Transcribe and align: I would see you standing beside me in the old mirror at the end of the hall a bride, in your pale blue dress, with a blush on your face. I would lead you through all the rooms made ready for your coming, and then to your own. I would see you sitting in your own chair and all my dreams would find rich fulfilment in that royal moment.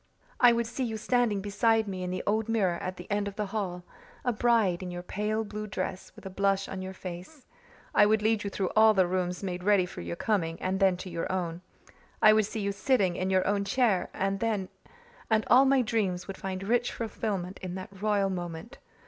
I 0.39 0.51
would 0.51 0.65
see 0.65 0.83
you 0.83 0.97
standing 0.97 1.41
beside 1.41 1.87
me 1.87 2.01
in 2.01 2.09
the 2.09 2.23
old 2.25 2.49
mirror 2.49 2.79
at 2.81 2.97
the 2.97 3.05
end 3.11 3.27
of 3.27 3.35
the 3.35 3.45
hall 3.45 3.83
a 4.25 4.33
bride, 4.33 4.81
in 4.81 4.89
your 4.89 5.03
pale 5.03 5.43
blue 5.43 5.67
dress, 5.67 6.11
with 6.15 6.25
a 6.25 6.29
blush 6.31 6.67
on 6.67 6.81
your 6.81 6.95
face. 6.95 7.45
I 7.93 8.07
would 8.07 8.23
lead 8.23 8.43
you 8.43 8.49
through 8.49 8.71
all 8.75 8.95
the 8.95 9.05
rooms 9.05 9.43
made 9.43 9.63
ready 9.63 9.85
for 9.85 10.01
your 10.01 10.15
coming, 10.15 10.59
and 10.59 10.79
then 10.79 10.97
to 10.97 11.09
your 11.11 11.31
own. 11.31 11.61
I 12.19 12.33
would 12.33 12.47
see 12.47 12.61
you 12.61 12.71
sitting 12.71 13.15
in 13.15 13.29
your 13.29 13.45
own 13.47 13.63
chair 13.63 14.09
and 14.11 14.43
all 15.45 15.65
my 15.65 15.83
dreams 15.83 16.25
would 16.25 16.35
find 16.35 16.63
rich 16.63 16.91
fulfilment 16.91 17.59
in 17.59 17.75
that 17.75 18.01
royal 18.01 18.31
moment. 18.31 18.79